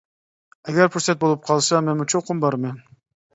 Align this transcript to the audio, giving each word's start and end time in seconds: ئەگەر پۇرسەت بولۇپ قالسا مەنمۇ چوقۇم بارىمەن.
ئەگەر 0.71 0.89
پۇرسەت 0.95 1.19
بولۇپ 1.23 1.43
قالسا 1.51 1.83
مەنمۇ 1.89 2.09
چوقۇم 2.15 2.43
بارىمەن. 2.47 2.83